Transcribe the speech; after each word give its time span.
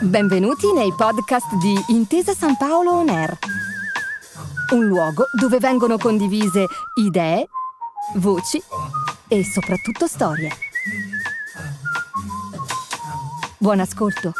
Benvenuti 0.00 0.72
nei 0.72 0.92
podcast 0.96 1.54
di 1.56 1.74
Intesa 1.88 2.32
San 2.32 2.56
Paolo 2.56 2.92
On 2.92 3.08
Air, 3.08 3.38
un 4.72 4.86
luogo 4.86 5.24
dove 5.38 5.58
vengono 5.58 5.98
condivise 5.98 6.66
idee, 6.94 7.48
voci 8.16 8.62
e 9.28 9.44
soprattutto 9.44 10.06
storie. 10.06 10.50
Buon 13.58 13.80
ascolto. 13.80 14.32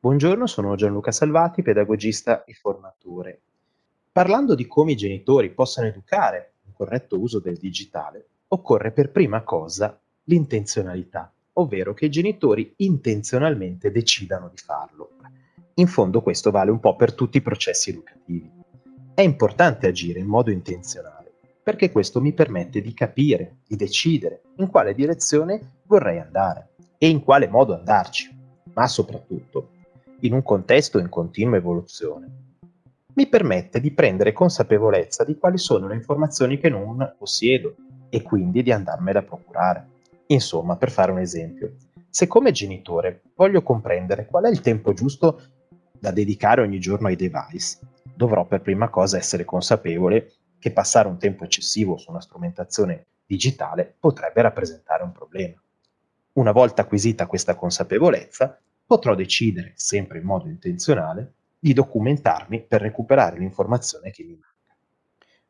Buongiorno, 0.00 0.46
sono 0.46 0.76
Gianluca 0.76 1.10
Salvati, 1.10 1.62
pedagogista 1.62 2.44
e 2.44 2.54
formatore. 2.54 3.40
Parlando 4.18 4.56
di 4.56 4.66
come 4.66 4.90
i 4.90 4.96
genitori 4.96 5.50
possano 5.50 5.86
educare 5.86 6.54
un 6.66 6.72
corretto 6.72 7.20
uso 7.20 7.38
del 7.38 7.56
digitale, 7.56 8.30
occorre 8.48 8.90
per 8.90 9.12
prima 9.12 9.44
cosa 9.44 9.96
l'intenzionalità, 10.24 11.32
ovvero 11.52 11.94
che 11.94 12.06
i 12.06 12.10
genitori 12.10 12.74
intenzionalmente 12.78 13.92
decidano 13.92 14.48
di 14.48 14.56
farlo. 14.56 15.10
In 15.74 15.86
fondo 15.86 16.20
questo 16.20 16.50
vale 16.50 16.72
un 16.72 16.80
po' 16.80 16.96
per 16.96 17.14
tutti 17.14 17.36
i 17.36 17.42
processi 17.42 17.90
educativi. 17.90 18.50
È 19.14 19.20
importante 19.20 19.86
agire 19.86 20.18
in 20.18 20.26
modo 20.26 20.50
intenzionale, 20.50 21.34
perché 21.62 21.92
questo 21.92 22.20
mi 22.20 22.32
permette 22.32 22.80
di 22.80 22.92
capire, 22.94 23.58
di 23.68 23.76
decidere 23.76 24.40
in 24.56 24.66
quale 24.68 24.94
direzione 24.94 25.82
vorrei 25.84 26.18
andare 26.18 26.70
e 26.98 27.08
in 27.08 27.22
quale 27.22 27.46
modo 27.46 27.72
andarci, 27.72 28.36
ma 28.74 28.88
soprattutto 28.88 29.68
in 30.22 30.32
un 30.32 30.42
contesto 30.42 30.98
in 30.98 31.08
continua 31.08 31.56
evoluzione, 31.56 32.46
mi 33.18 33.26
permette 33.26 33.80
di 33.80 33.90
prendere 33.90 34.32
consapevolezza 34.32 35.24
di 35.24 35.36
quali 35.38 35.58
sono 35.58 35.88
le 35.88 35.96
informazioni 35.96 36.56
che 36.56 36.68
non 36.68 37.16
possiedo 37.18 37.74
e 38.10 38.22
quindi 38.22 38.62
di 38.62 38.70
andarmele 38.70 39.18
a 39.18 39.24
procurare. 39.24 39.88
Insomma, 40.26 40.76
per 40.76 40.92
fare 40.92 41.10
un 41.10 41.18
esempio, 41.18 41.74
se 42.08 42.28
come 42.28 42.52
genitore 42.52 43.22
voglio 43.34 43.64
comprendere 43.64 44.26
qual 44.26 44.44
è 44.44 44.48
il 44.48 44.60
tempo 44.60 44.92
giusto 44.92 45.42
da 45.98 46.12
dedicare 46.12 46.60
ogni 46.60 46.78
giorno 46.78 47.08
ai 47.08 47.16
device, 47.16 47.80
dovrò 48.14 48.46
per 48.46 48.60
prima 48.60 48.88
cosa 48.88 49.16
essere 49.16 49.44
consapevole 49.44 50.34
che 50.60 50.70
passare 50.70 51.08
un 51.08 51.18
tempo 51.18 51.42
eccessivo 51.42 51.96
su 51.96 52.12
una 52.12 52.20
strumentazione 52.20 53.06
digitale 53.26 53.96
potrebbe 53.98 54.42
rappresentare 54.42 55.02
un 55.02 55.10
problema. 55.10 55.60
Una 56.34 56.52
volta 56.52 56.82
acquisita 56.82 57.26
questa 57.26 57.56
consapevolezza, 57.56 58.60
potrò 58.86 59.16
decidere, 59.16 59.72
sempre 59.74 60.18
in 60.18 60.24
modo 60.24 60.46
intenzionale, 60.46 61.32
di 61.58 61.72
documentarmi 61.72 62.62
per 62.62 62.80
recuperare 62.80 63.38
l'informazione 63.38 64.10
che 64.10 64.22
mi 64.22 64.38
manca. 64.38 64.76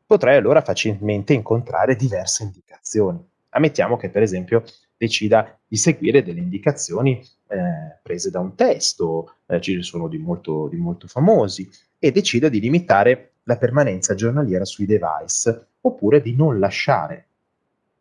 Potrei 0.05 0.37
allora 0.37 0.61
facilmente 0.61 1.33
incontrare 1.33 1.95
diverse 1.95 2.43
indicazioni. 2.43 3.23
Ammettiamo 3.49 3.95
che 3.95 4.09
per 4.09 4.23
esempio 4.23 4.63
decida 4.97 5.57
di 5.67 5.77
seguire 5.77 6.23
delle 6.23 6.39
indicazioni 6.39 7.23
eh, 7.47 7.99
prese 8.01 8.29
da 8.29 8.39
un 8.39 8.55
testo, 8.55 9.35
eh, 9.45 9.61
ce 9.61 9.75
ne 9.75 9.83
sono 9.83 10.07
di 10.07 10.17
molto, 10.17 10.67
di 10.67 10.77
molto 10.77 11.07
famosi, 11.07 11.69
e 11.97 12.11
decida 12.11 12.49
di 12.49 12.59
limitare 12.59 13.33
la 13.43 13.57
permanenza 13.57 14.13
giornaliera 14.15 14.65
sui 14.65 14.85
device, 14.85 15.67
oppure 15.81 16.21
di 16.21 16.35
non 16.35 16.59
lasciare 16.59 17.27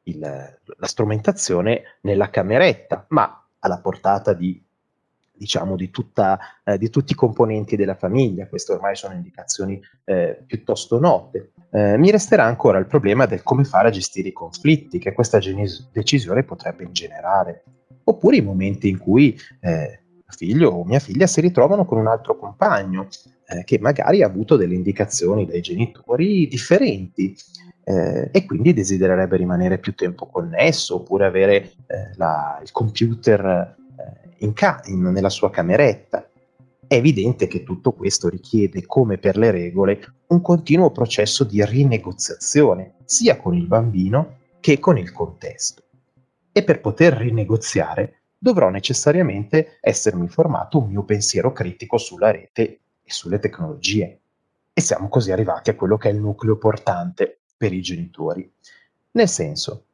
il, 0.05 0.19
la 0.19 0.87
strumentazione 0.87 1.99
nella 2.03 2.31
cameretta, 2.31 3.07
ma 3.09 3.47
alla 3.61 3.79
portata 3.81 4.33
di 4.33 4.63
diciamo, 5.39 5.77
di, 5.77 5.91
tutta, 5.91 6.39
eh, 6.65 6.77
di, 6.77 6.91
tutti 6.91 7.13
i 7.13 7.15
componenti 7.15 7.77
della 7.77 7.95
famiglia, 7.95 8.49
queste 8.49 8.73
ormai 8.73 8.97
sono 8.97 9.15
indicazioni 9.15 9.81
eh, 10.05 10.43
piuttosto 10.45 10.99
note. 10.99 11.53
Eh, 11.71 11.97
mi 11.97 12.11
resterà 12.11 12.45
ancora 12.45 12.79
il 12.79 12.87
problema 12.87 13.27
del 13.27 13.43
come 13.43 13.65
fare 13.65 13.89
a 13.89 13.93
gestire 13.93 14.29
i 14.29 14.33
conflitti 14.33 14.99
che 14.99 15.13
questa 15.13 15.39
genis- 15.39 15.89
decisione 15.93 16.43
potrebbe 16.43 16.85
ingenerare, 16.85 17.65
oppure 18.05 18.37
i 18.37 18.43
momenti 18.43 18.89
in 18.89 18.99
cui 18.99 19.39
eh, 19.61 20.01
figlio 20.27 20.71
o 20.71 20.85
mia 20.85 20.99
figlia 20.99 21.27
si 21.27 21.41
ritrovano 21.41 21.85
con 21.85 21.99
un 21.99 22.07
altro 22.07 22.37
compagno 22.37 23.09
eh, 23.47 23.65
che 23.65 23.79
magari 23.79 24.23
ha 24.23 24.27
avuto 24.27 24.57
delle 24.57 24.75
indicazioni 24.75 25.47
dai 25.47 25.61
genitori 25.61 26.49
differenti. 26.49 27.37
Eh, 27.89 28.29
e 28.31 28.45
quindi 28.45 28.75
desidererebbe 28.75 29.39
rimanere 29.39 29.79
più 29.79 29.95
tempo 29.95 30.27
connesso 30.27 30.97
oppure 30.97 31.25
avere 31.25 31.73
la, 32.17 32.61
il 32.63 32.71
computer 32.71 33.78
in 34.39 34.53
ca- 34.53 34.81
in, 34.87 35.03
nella 35.03 35.31
sua 35.31 35.51
cameretta. 35.51 36.29
È 36.87 36.95
evidente 36.95 37.47
che 37.47 37.65
tutto 37.65 37.93
questo 37.93 38.29
richiede, 38.29 38.87
come 38.87 39.19
per 39.19 39.37
le 39.37 39.51
regole, 39.51 40.01
un 40.29 40.41
continuo 40.41 40.91
processo 40.91 41.45
di 41.45 41.65
rinegoziazione, 41.65 42.95
sia 43.05 43.37
con 43.37 43.55
il 43.55 43.67
bambino 43.67 44.37
che 44.61 44.79
con 44.79 44.99
il 44.99 45.13
contesto. 45.13 45.83
E 46.53 46.65
per 46.65 46.81
poter 46.81 47.15
rinegoziare 47.15 48.23
dovrò 48.39 48.69
necessariamente 48.69 49.79
essermi 49.81 50.29
formato 50.29 50.79
un 50.79 50.89
mio 50.89 51.05
pensiero 51.05 51.53
critico 51.53 51.99
sulla 51.99 52.31
rete 52.31 52.63
e 53.03 53.11
sulle 53.11 53.39
tecnologie. 53.39 54.21
E 54.73 54.81
siamo 54.81 55.09
così 55.09 55.33
arrivati 55.33 55.71
a 55.71 55.75
quello 55.75 55.97
che 55.97 56.09
è 56.09 56.13
il 56.13 56.21
nucleo 56.21 56.57
portante 56.57 57.41
per 57.57 57.73
i 57.73 57.83
genitori. 57.83 58.51
Nel 59.11 59.29
senso, 59.29 59.87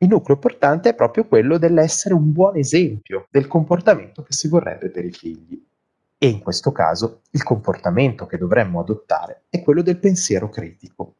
il 0.00 0.08
nucleo 0.08 0.38
portante 0.38 0.90
è 0.90 0.94
proprio 0.94 1.26
quello 1.26 1.58
dell'essere 1.58 2.14
un 2.14 2.30
buon 2.30 2.56
esempio 2.56 3.26
del 3.30 3.48
comportamento 3.48 4.22
che 4.22 4.32
si 4.32 4.46
vorrebbe 4.46 4.90
per 4.90 5.04
i 5.04 5.10
figli. 5.10 5.60
E 6.16 6.28
in 6.28 6.40
questo 6.40 6.70
caso 6.70 7.22
il 7.30 7.42
comportamento 7.42 8.26
che 8.26 8.38
dovremmo 8.38 8.78
adottare 8.80 9.42
è 9.48 9.60
quello 9.60 9.82
del 9.82 9.98
pensiero 9.98 10.48
critico. 10.48 11.14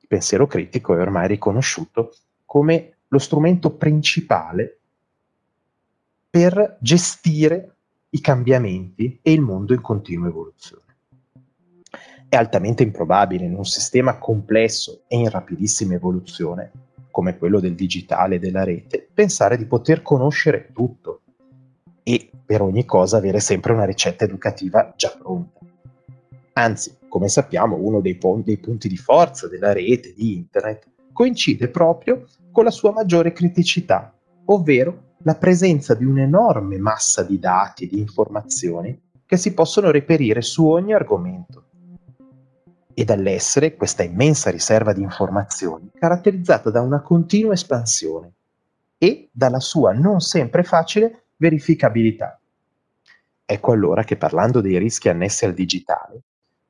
Il 0.00 0.08
pensiero 0.08 0.48
critico 0.48 0.96
è 0.96 1.00
ormai 1.00 1.28
riconosciuto 1.28 2.14
come 2.44 2.96
lo 3.08 3.18
strumento 3.18 3.70
principale 3.70 4.78
per 6.28 6.78
gestire 6.80 7.74
i 8.10 8.20
cambiamenti 8.20 9.20
e 9.22 9.32
il 9.32 9.40
mondo 9.40 9.72
in 9.72 9.80
continua 9.80 10.28
evoluzione. 10.28 10.82
È 12.28 12.34
altamente 12.34 12.82
improbabile 12.82 13.44
in 13.44 13.54
un 13.54 13.64
sistema 13.64 14.18
complesso 14.18 15.02
e 15.06 15.16
in 15.16 15.30
rapidissima 15.30 15.94
evoluzione 15.94 16.85
come 17.16 17.38
quello 17.38 17.60
del 17.60 17.74
digitale 17.74 18.38
della 18.38 18.62
rete, 18.62 19.08
pensare 19.10 19.56
di 19.56 19.64
poter 19.64 20.02
conoscere 20.02 20.68
tutto 20.74 21.22
e 22.02 22.30
per 22.44 22.60
ogni 22.60 22.84
cosa 22.84 23.16
avere 23.16 23.40
sempre 23.40 23.72
una 23.72 23.86
ricetta 23.86 24.24
educativa 24.24 24.92
già 24.94 25.16
pronta. 25.18 25.60
Anzi, 26.52 26.98
come 27.08 27.28
sappiamo, 27.28 27.76
uno 27.80 28.02
dei, 28.02 28.16
pon- 28.16 28.42
dei 28.42 28.58
punti 28.58 28.86
di 28.86 28.98
forza 28.98 29.48
della 29.48 29.72
rete, 29.72 30.12
di 30.12 30.34
internet, 30.34 30.90
coincide 31.14 31.68
proprio 31.68 32.26
con 32.52 32.64
la 32.64 32.70
sua 32.70 32.92
maggiore 32.92 33.32
criticità, 33.32 34.14
ovvero 34.44 35.14
la 35.22 35.36
presenza 35.36 35.94
di 35.94 36.04
un'enorme 36.04 36.76
massa 36.76 37.22
di 37.22 37.38
dati 37.38 37.84
e 37.84 37.88
di 37.88 37.98
informazioni 37.98 38.94
che 39.24 39.38
si 39.38 39.54
possono 39.54 39.90
reperire 39.90 40.42
su 40.42 40.66
ogni 40.66 40.92
argomento 40.92 41.64
e 42.98 43.04
dall'essere 43.04 43.76
questa 43.76 44.02
immensa 44.02 44.50
riserva 44.50 44.94
di 44.94 45.02
informazioni 45.02 45.90
caratterizzata 45.92 46.70
da 46.70 46.80
una 46.80 47.02
continua 47.02 47.52
espansione 47.52 48.32
e 48.96 49.28
dalla 49.30 49.60
sua 49.60 49.92
non 49.92 50.20
sempre 50.20 50.62
facile 50.62 51.24
verificabilità. 51.36 52.40
Ecco 53.44 53.72
allora 53.72 54.02
che 54.02 54.16
parlando 54.16 54.62
dei 54.62 54.78
rischi 54.78 55.10
annessi 55.10 55.44
al 55.44 55.52
digitale, 55.52 56.22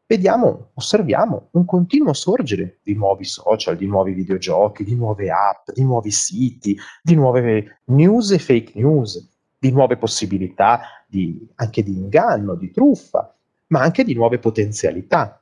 vediamo, 0.04 0.70
osserviamo 0.75 1.50
un 1.53 1.64
continuo 1.64 2.12
sorgere 2.12 2.81
di 2.82 2.94
nuovi 2.94 3.25
social, 3.25 3.76
di 3.76 3.87
nuovi 3.87 4.12
videogiochi, 4.12 4.82
di 4.82 4.97
nuove 4.97 5.31
app, 5.31 5.70
di 5.72 5.84
nuovi 5.84 6.10
siti, 6.10 6.76
di 7.03 7.14
nuove 7.14 7.82
news 7.84 8.32
e 8.32 8.41
fake 8.41 8.72
news, 8.75 9.28
di 9.56 9.70
nuove 9.70 9.97
possibilità 9.97 10.81
di, 11.06 11.48
anche 11.54 11.84
di 11.84 11.97
inganno, 11.97 12.56
di 12.56 12.72
truffa, 12.72 13.32
ma 13.69 13.82
anche 13.82 14.03
di 14.03 14.14
nuove 14.14 14.41
potenzialità 14.41 15.41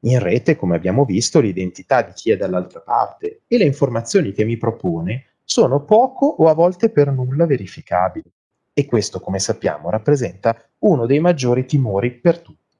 in 0.00 0.18
rete, 0.20 0.56
come 0.56 0.76
abbiamo 0.76 1.04
visto, 1.04 1.40
l'identità 1.40 2.02
di 2.02 2.12
chi 2.12 2.30
è 2.30 2.36
dall'altra 2.36 2.80
parte 2.80 3.40
e 3.46 3.58
le 3.58 3.64
informazioni 3.64 4.32
che 4.32 4.44
mi 4.44 4.56
propone 4.56 5.24
sono 5.42 5.82
poco 5.82 6.26
o 6.26 6.48
a 6.48 6.54
volte 6.54 6.90
per 6.90 7.10
nulla 7.10 7.46
verificabili. 7.46 8.30
E 8.72 8.86
questo, 8.86 9.18
come 9.18 9.40
sappiamo, 9.40 9.90
rappresenta 9.90 10.56
uno 10.80 11.06
dei 11.06 11.18
maggiori 11.18 11.64
timori 11.64 12.12
per 12.12 12.38
tutti. 12.38 12.76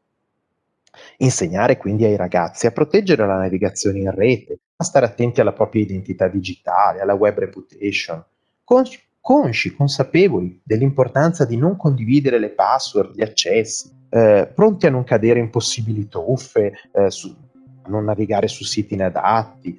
Insegnare 1.19 1.77
quindi 1.77 2.05
ai 2.05 2.17
ragazzi 2.17 2.67
a 2.67 2.71
proteggere 2.71 3.27
la 3.27 3.39
navigazione 3.39 3.99
in 3.99 4.11
rete, 4.13 4.59
a 4.77 4.85
stare 4.85 5.07
attenti 5.07 5.41
alla 5.41 5.53
propria 5.53 5.83
identità 5.83 6.29
digitale, 6.29 7.01
alla 7.01 7.15
web 7.15 7.37
reputation, 7.39 8.25
consci, 8.63 9.75
consapevoli 9.75 10.61
dell'importanza 10.63 11.45
di 11.45 11.57
non 11.57 11.77
condividere 11.77 12.39
le 12.39 12.51
password, 12.51 13.17
gli 13.17 13.23
accessi, 13.23 13.91
eh, 14.11 14.51
pronti 14.55 14.87
a 14.87 14.91
non 14.91 15.05
cadere 15.05 15.39
in 15.39 15.51
possibili 15.51 16.09
truffe, 16.09 16.73
eh, 16.93 17.03
a 17.03 17.89
non 17.89 18.05
navigare 18.05 18.49
su 18.49 18.65
siti 18.65 18.95
inadatti, 18.95 19.79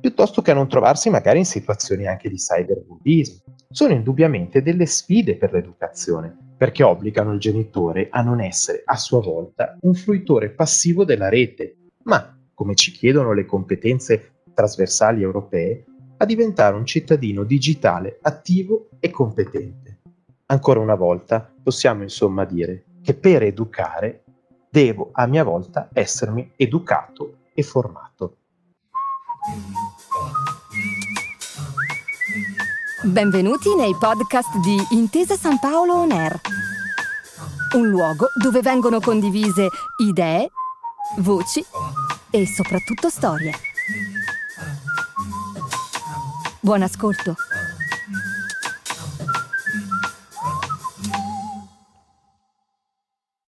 piuttosto 0.00 0.42
che 0.42 0.52
a 0.52 0.54
non 0.54 0.68
trovarsi 0.68 1.10
magari 1.10 1.38
in 1.38 1.44
situazioni 1.44 2.06
anche 2.06 2.28
di 2.28 2.36
cyberbullismo. 2.36 3.42
Sono 3.70 3.92
indubbiamente 3.92 4.62
delle 4.62 4.86
sfide 4.86 5.36
per 5.36 5.52
l'educazione, 5.52 6.36
perché 6.56 6.82
obbligano 6.82 7.32
il 7.32 7.40
genitore 7.40 8.08
a 8.10 8.22
non 8.22 8.40
essere 8.40 8.82
a 8.84 8.96
sua 8.96 9.20
volta 9.20 9.76
un 9.82 9.94
fruitore 9.94 10.50
passivo 10.50 11.04
della 11.04 11.28
rete, 11.28 11.76
ma 12.04 12.36
come 12.54 12.74
ci 12.74 12.92
chiedono 12.92 13.32
le 13.32 13.44
competenze 13.44 14.32
trasversali 14.54 15.22
europee, 15.22 15.84
a 16.16 16.24
diventare 16.24 16.74
un 16.74 16.84
cittadino 16.84 17.44
digitale 17.44 18.18
attivo 18.22 18.88
e 18.98 19.10
competente. 19.10 20.00
Ancora 20.46 20.80
una 20.80 20.96
volta 20.96 21.52
possiamo 21.62 22.02
insomma 22.02 22.44
dire 22.44 22.86
che 23.02 23.14
per 23.14 23.42
educare 23.42 24.24
devo 24.70 25.10
a 25.12 25.26
mia 25.26 25.44
volta 25.44 25.88
essermi 25.92 26.52
educato 26.56 27.38
e 27.54 27.62
formato. 27.62 28.36
Benvenuti 33.02 33.74
nei 33.74 33.94
podcast 33.98 34.58
di 34.58 34.76
Intesa 34.90 35.36
San 35.36 35.58
Paolo 35.58 35.94
On 35.94 36.10
Air, 36.10 36.40
un 37.76 37.88
luogo 37.88 38.26
dove 38.40 38.60
vengono 38.60 39.00
condivise 39.00 39.68
idee, 39.98 40.50
voci 41.18 41.64
e 42.30 42.46
soprattutto 42.46 43.08
storie. 43.08 43.52
Buon 46.60 46.82
ascolto. 46.82 47.34